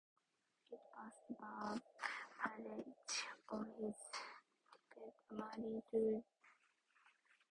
[0.71, 1.77] It passed by
[2.57, 3.93] marriage of his
[4.71, 5.59] daughter Mary
[5.91, 6.23] to Nicholas Sutherland.